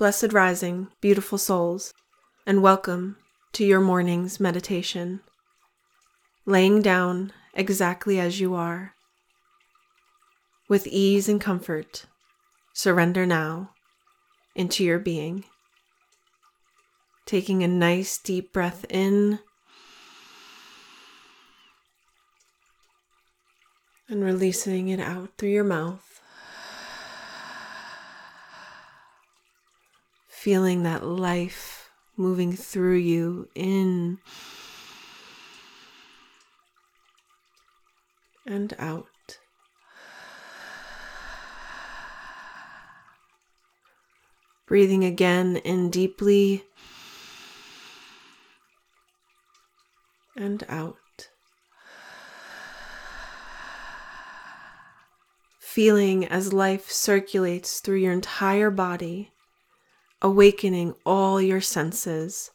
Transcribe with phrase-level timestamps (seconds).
[0.00, 1.92] Blessed rising, beautiful souls,
[2.46, 3.18] and welcome
[3.52, 5.20] to your morning's meditation.
[6.46, 8.94] Laying down exactly as you are.
[10.70, 12.06] With ease and comfort,
[12.72, 13.72] surrender now
[14.54, 15.44] into your being.
[17.26, 19.40] Taking a nice deep breath in
[24.08, 26.19] and releasing it out through your mouth.
[30.40, 34.16] Feeling that life moving through you in
[38.46, 39.04] and out.
[44.66, 46.64] Breathing again in deeply
[50.34, 50.96] and out.
[55.58, 59.32] Feeling as life circulates through your entire body,
[60.22, 62.50] awakening all your senses,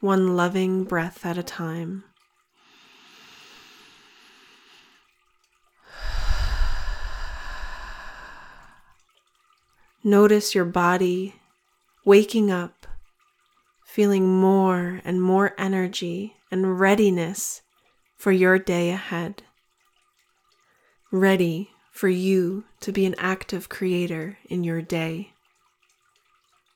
[0.00, 2.04] one loving breath at a time.
[10.06, 11.34] Notice your body
[12.04, 12.86] waking up,
[13.86, 17.62] feeling more and more energy and readiness
[18.16, 19.42] for your day ahead.
[21.10, 25.33] Ready for you to be an active creator in your day.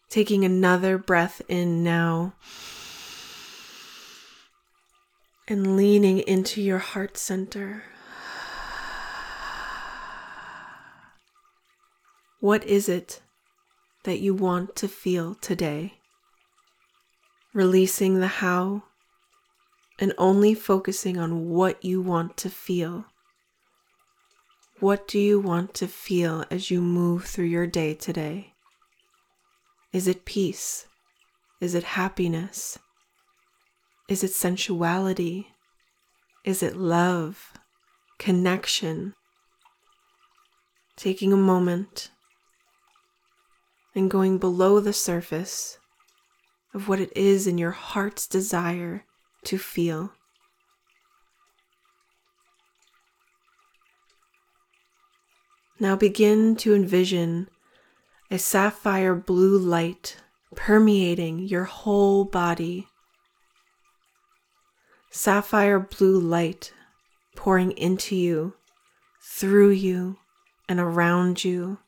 [0.08, 2.32] Taking another breath in now
[5.46, 7.82] and leaning into your heart center.
[12.40, 13.20] What is it
[14.04, 15.94] that you want to feel today?
[17.52, 18.84] Releasing the how
[19.98, 23.06] and only focusing on what you want to feel.
[24.80, 28.54] What do you want to feel as you move through your day today?
[29.92, 30.86] Is it peace?
[31.60, 32.78] Is it happiness?
[34.08, 35.48] Is it sensuality?
[36.44, 37.52] Is it love?
[38.18, 39.14] Connection?
[40.96, 42.10] Taking a moment
[43.94, 45.78] and going below the surface
[46.74, 49.04] of what it is in your heart's desire
[49.44, 50.12] to feel.
[55.80, 57.48] Now begin to envision
[58.30, 60.16] a sapphire blue light
[60.54, 62.86] permeating your whole body.
[65.10, 66.72] Sapphire blue light
[67.36, 68.54] pouring into you,
[69.22, 70.18] through you,
[70.68, 71.78] and around you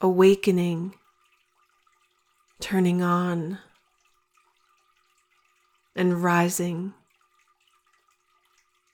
[0.00, 0.94] awakening,
[2.60, 3.58] turning on,
[5.94, 6.92] and rising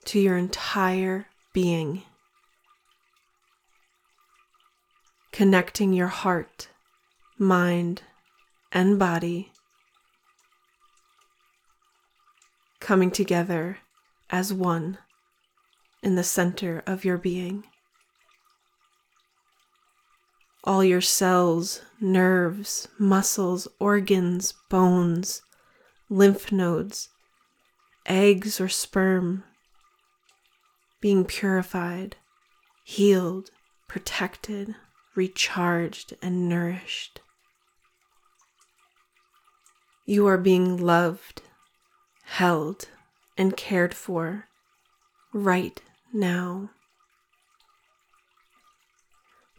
[0.05, 2.03] to your entire being.
[5.33, 6.69] Connecting your heart,
[7.39, 8.03] mind,
[8.71, 9.51] and body,
[12.81, 13.79] coming together
[14.29, 14.99] as one
[16.03, 17.65] in the center of your being.
[20.65, 25.41] All your cells, nerves, muscles, organs, bones,
[26.11, 27.09] lymph nodes,
[28.07, 29.45] eggs or sperm,
[31.01, 32.17] being purified,
[32.85, 33.51] healed,
[33.89, 34.77] protected,
[35.15, 37.21] recharged, and nourished.
[40.07, 41.43] You are being loved,
[42.25, 42.89] held,
[43.37, 44.49] and cared for
[45.33, 45.81] right
[46.13, 46.71] now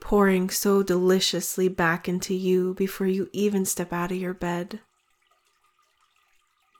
[0.03, 4.81] pouring so deliciously back into you before you even step out of your bed.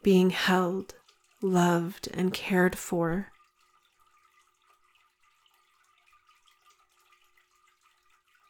[0.04, 0.94] Being held,
[1.42, 3.33] loved, and cared for.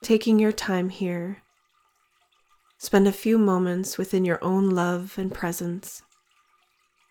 [0.04, 1.42] Taking your time here,
[2.78, 6.04] spend a few moments within your own love and presence,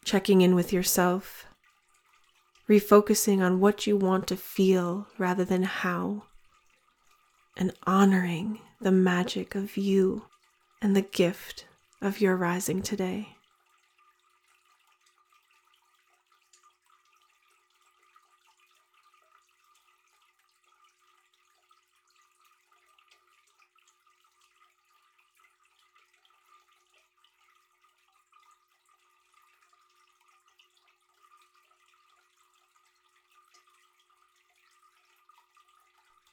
[0.04, 1.47] checking in with yourself,
[2.69, 6.25] refocusing on what you want to feel rather than how
[7.56, 10.26] and honoring the magic of you
[10.82, 11.66] and the gift
[12.02, 13.38] of your rising today.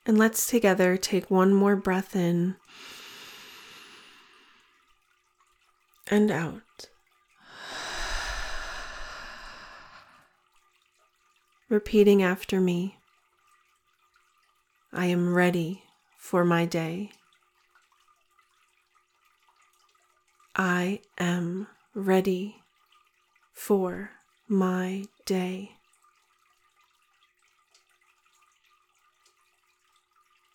[0.10, 2.56] And let's together take one more breath in
[6.08, 6.90] and out.
[11.70, 12.98] Repeating after me
[14.92, 15.84] I am ready
[16.18, 17.12] for my day.
[20.56, 22.64] I am ready
[23.54, 24.10] for
[24.48, 25.79] my day.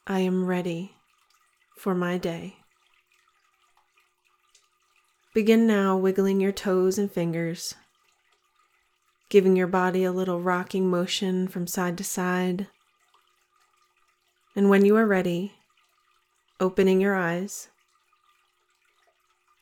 [0.06, 0.96] I am ready
[1.78, 2.56] for my day.
[5.32, 7.74] Begin now wiggling your toes and fingers,
[9.30, 12.66] giving your body a little rocking motion from side to side.
[14.54, 15.54] And when you are ready,
[16.60, 17.68] opening your eyes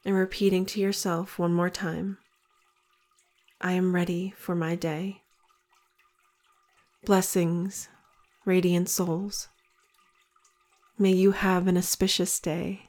[0.04, 2.18] and repeating to yourself one more time
[3.60, 5.22] I am ready for my day.
[7.04, 7.88] Blessings,
[8.44, 9.48] radiant souls.
[10.98, 12.82] May you have an auspicious day,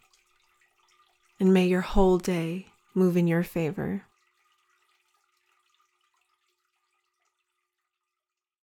[1.40, 4.04] and may your whole day move in your favor.